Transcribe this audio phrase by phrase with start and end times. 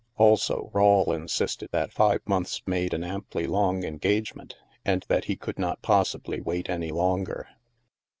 [0.17, 5.59] Also, Rawle insisted that five months made an amply long engagement, and that he could
[5.59, 7.47] not possibly wait any longer.